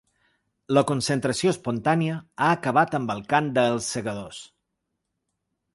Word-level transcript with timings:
La 0.77 0.83
concentració 0.91 1.53
espontània 1.55 2.15
ha 2.45 2.49
acabat 2.55 2.99
amb 3.01 3.15
el 3.17 3.23
cant 3.35 3.53
de 3.59 3.69
‘Els 3.75 3.93
segadors’. 3.97 4.43